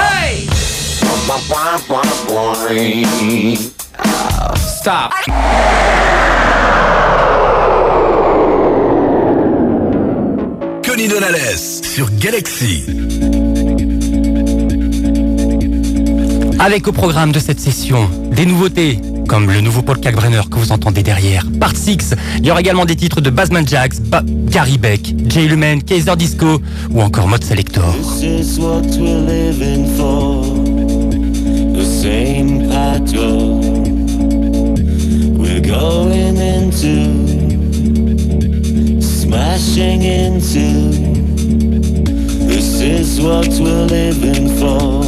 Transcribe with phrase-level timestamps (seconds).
[0.00, 0.48] Hey!
[4.56, 5.12] Stop.
[10.82, 12.86] Connie Donales sur Galaxy.
[16.58, 18.98] Avec au programme de cette session des nouveautés
[19.28, 21.44] comme le nouveau Paul Kalkbrenner que vous entendez derrière.
[21.60, 25.46] Part 6, il y aura également des titres de Basman Jax, ba Gary Beck, Jay
[25.46, 26.60] Lumen, Kaiser Disco
[26.90, 27.82] ou encore Mode Selector.
[28.20, 30.44] This is what we're living for.
[31.74, 33.60] The same pattern
[35.36, 37.10] we're going into,
[39.00, 41.14] smashing into.
[42.46, 45.02] This is what we're living for.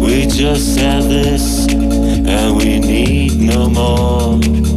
[0.00, 1.66] We just have this,
[2.26, 4.73] and we need no more.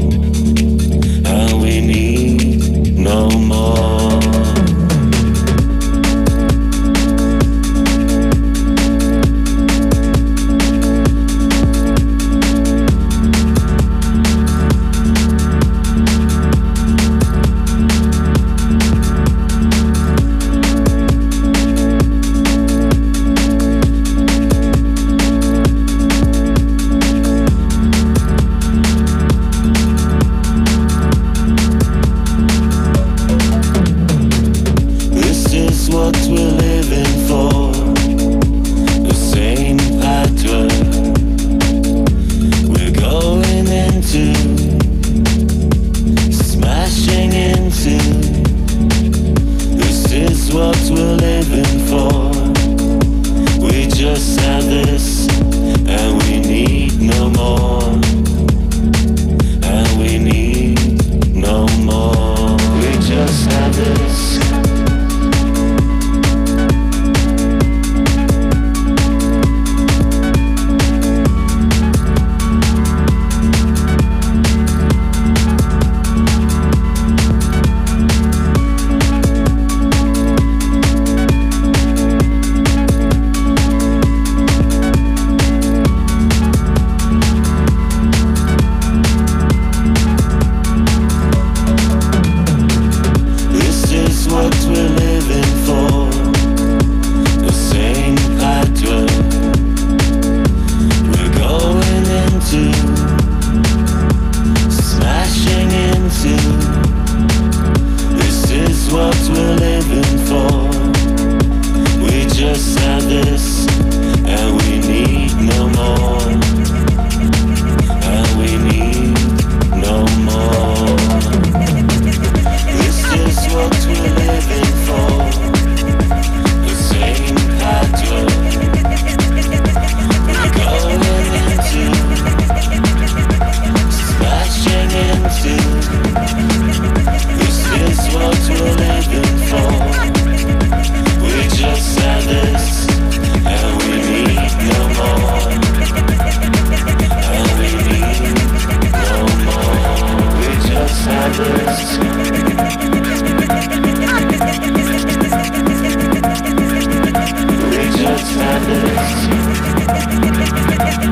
[160.88, 161.08] Es que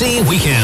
[0.00, 0.59] Galaxy Weekend.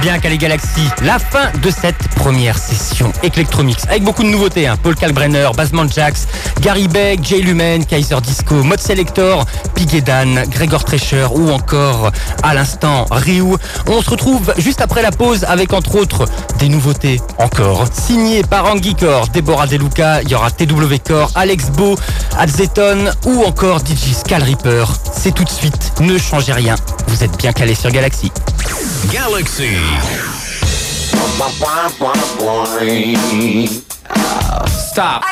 [0.00, 0.88] Bien Calais Galaxy.
[1.02, 4.66] La fin de cette première session Electromix avec beaucoup de nouveautés.
[4.66, 4.76] Hein.
[4.82, 6.26] Paul Kalbrenner, Basement Jax,
[6.60, 13.04] Gary Beck, Jay Lumen, Kaiser Disco, Mode Selector, Pigedan, Gregor Trescher ou encore à l'instant
[13.10, 13.56] Ryu.
[13.88, 16.24] On se retrouve juste après la pause avec entre autres
[16.58, 21.70] des nouveautés encore signées par Angie Core, Deborah Deluca, il y aura TW Core, Alex
[21.70, 21.96] Beau,
[22.38, 24.86] Adzeton ou encore DJ Skal Reaper.
[25.12, 26.76] C'est tout de suite, ne changez rien,
[27.08, 28.32] vous êtes bien calé sur Galaxy.
[29.12, 29.76] Galaxy.
[34.68, 35.24] Stop.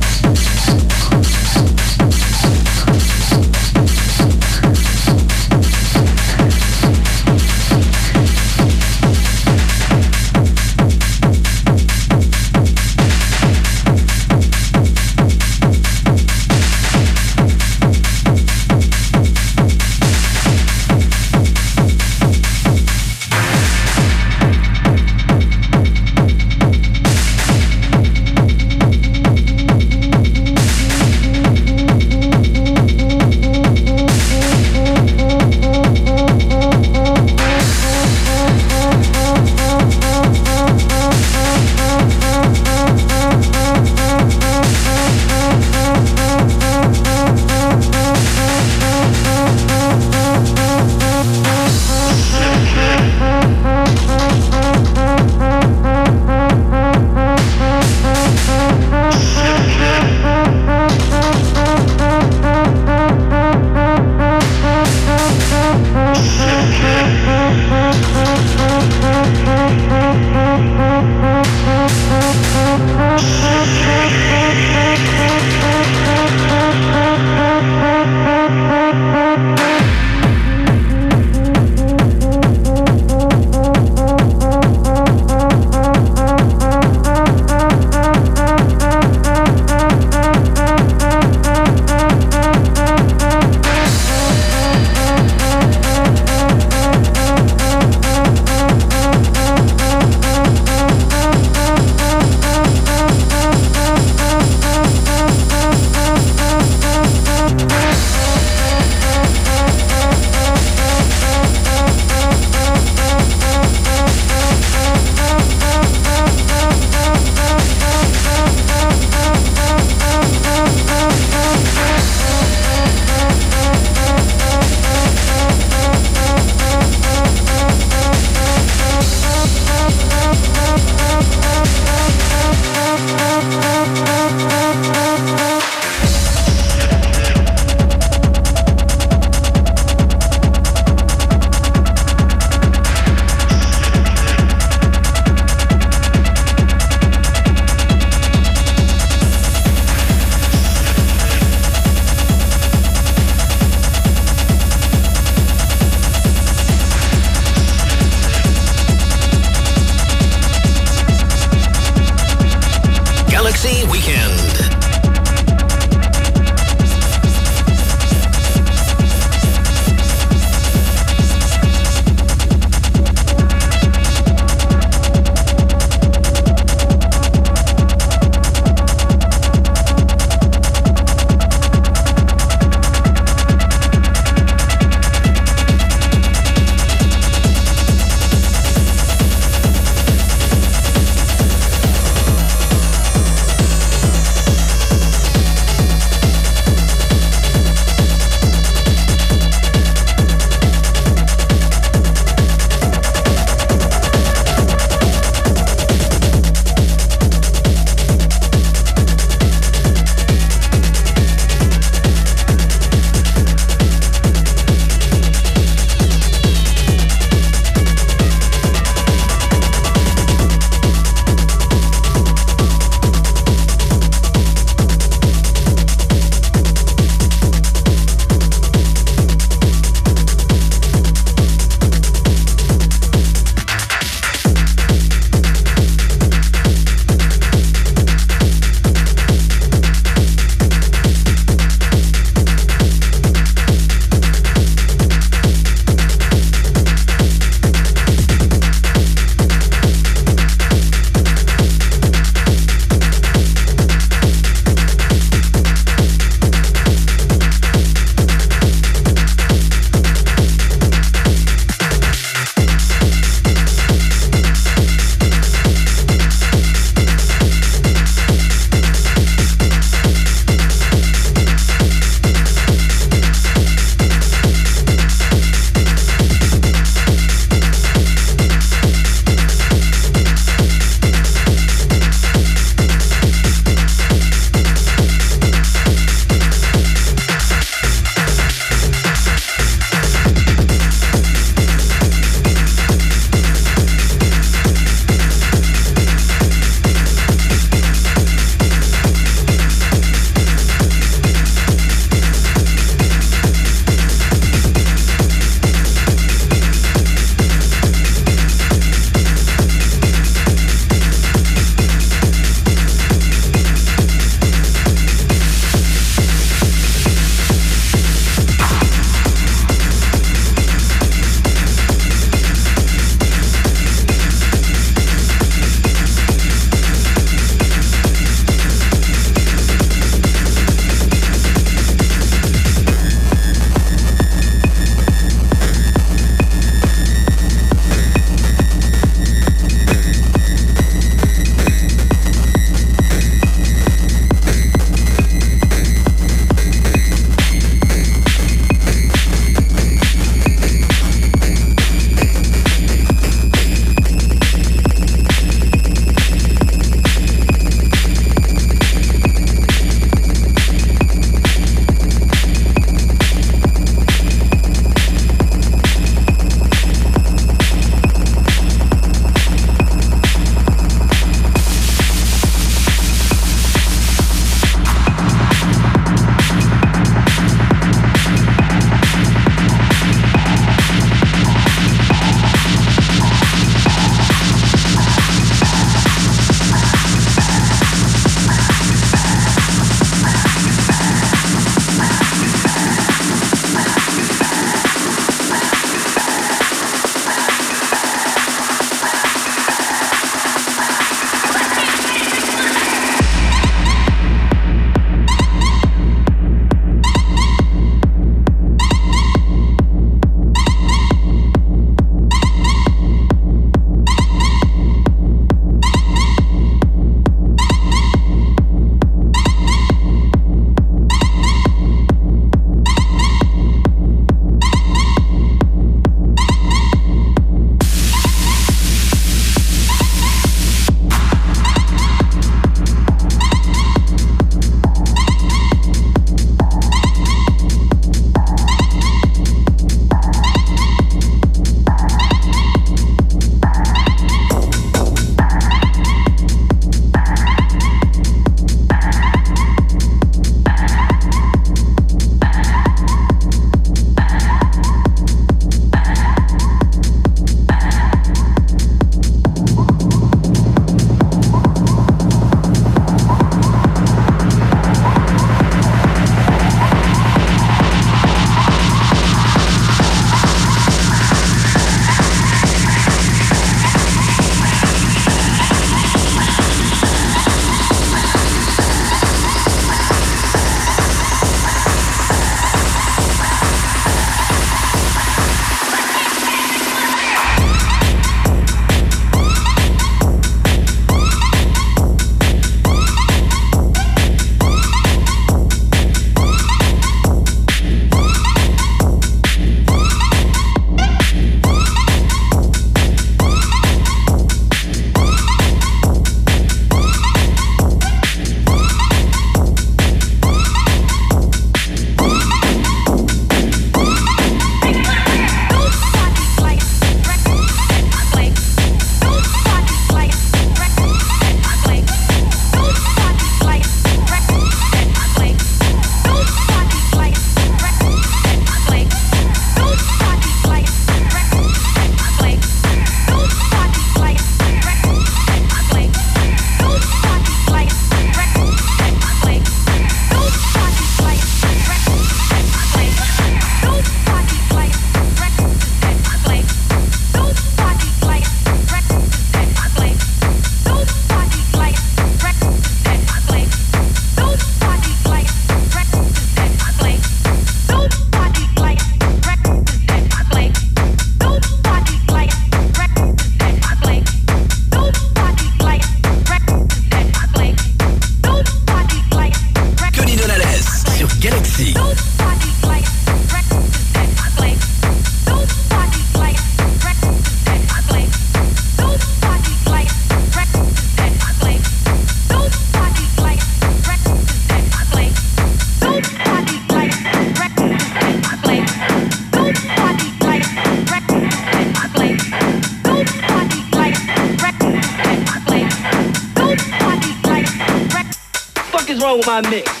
[599.51, 600.00] My mix?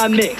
[0.00, 0.39] My mix?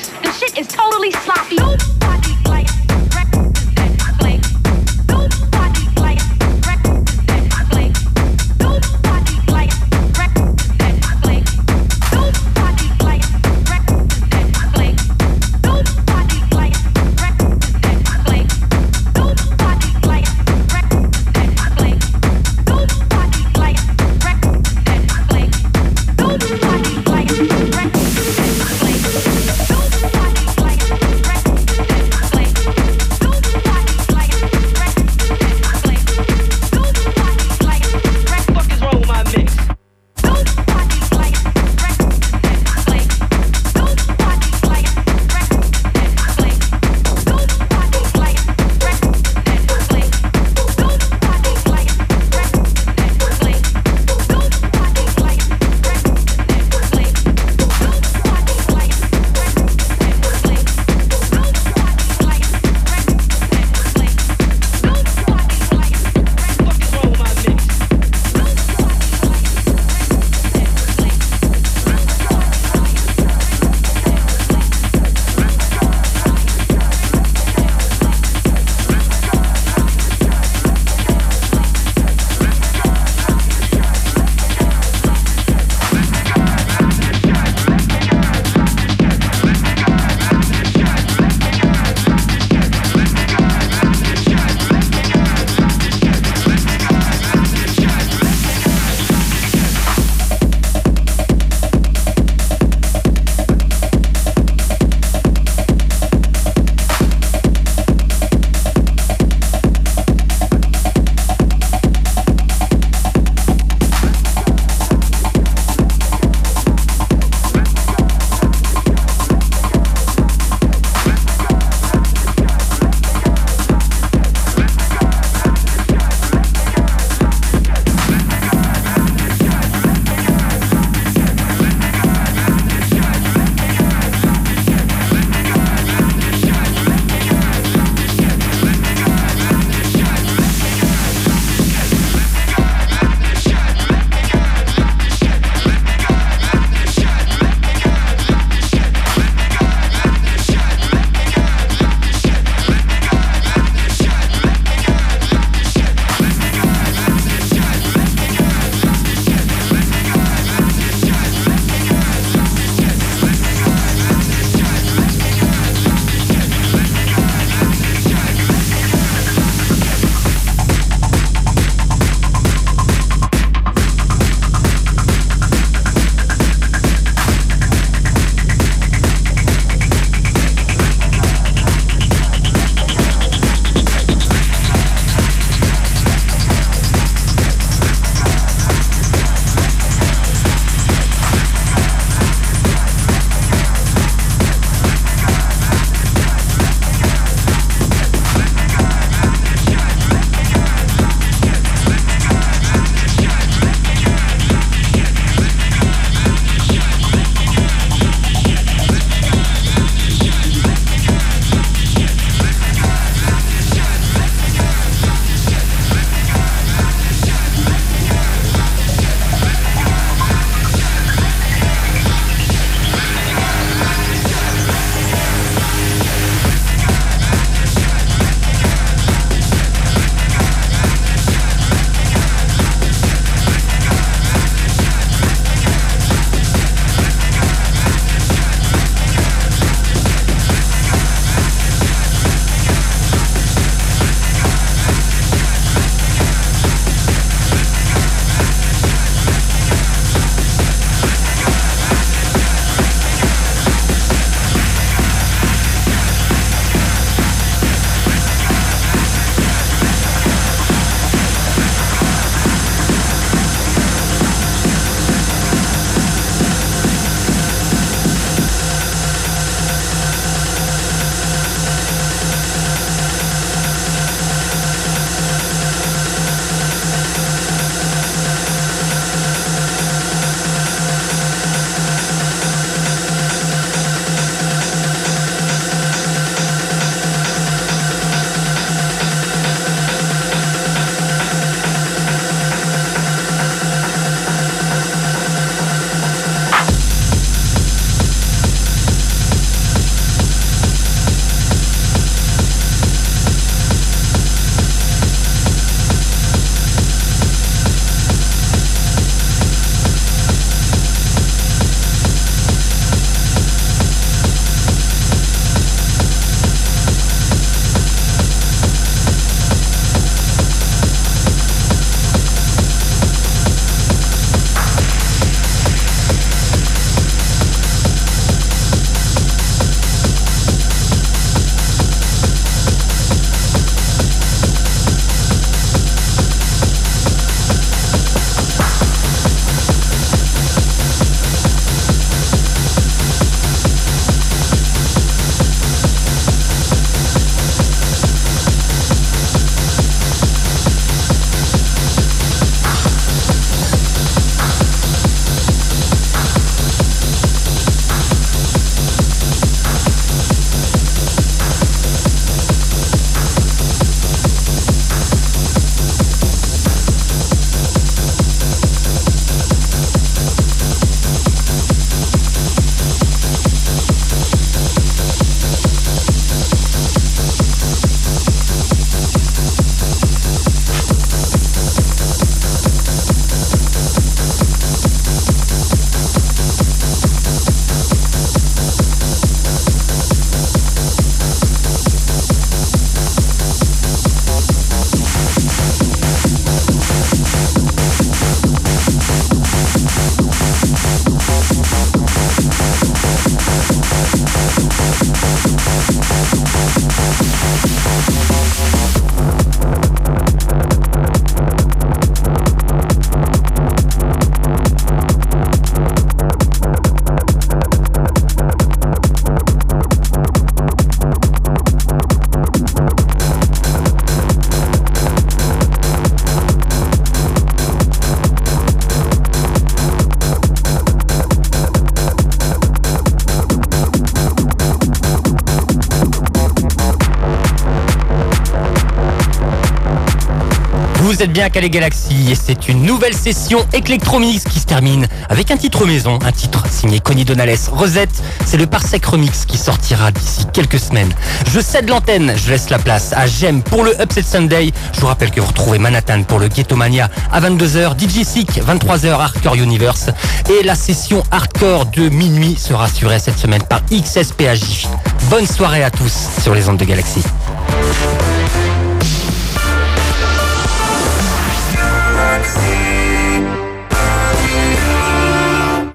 [441.20, 445.06] Vous êtes bien à Calais Galaxy et c'est une nouvelle session Electromix qui se termine
[445.28, 447.58] avec un titre maison, un titre signé Connie Donales.
[447.70, 451.12] Rosette, c'est le Parsec Remix qui sortira d'ici quelques semaines.
[451.52, 454.72] Je cède l'antenne, je laisse la place à Jem pour le Upset Sunday.
[454.94, 458.52] Je vous rappelle que vous retrouvez Manhattan pour le Ghetto Mania à 22h, DJ Sick
[458.52, 460.06] 23h Hardcore Universe
[460.48, 464.88] et la session hardcore de minuit sera assurée cette semaine par XSPAJ.
[465.28, 467.22] Bonne soirée à tous sur les ondes de Galaxy.